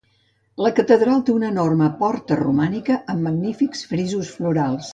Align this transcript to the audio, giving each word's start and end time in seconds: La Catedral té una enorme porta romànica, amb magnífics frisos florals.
La 0.65 0.69
Catedral 0.77 1.19
té 1.27 1.33
una 1.35 1.51
enorme 1.53 1.89
porta 1.99 2.37
romànica, 2.41 2.97
amb 3.15 3.25
magnífics 3.29 3.85
frisos 3.93 4.33
florals. 4.41 4.89